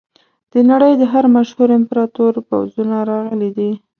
[0.53, 3.71] د نړۍ د هر مشهور امپراتور پوځونه راغلي دي.